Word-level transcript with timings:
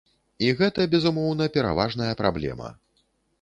І 0.45 0.47
гэта, 0.61 0.87
безумоўна, 0.93 1.47
пераважная 1.59 2.09
праблема. 2.23 2.73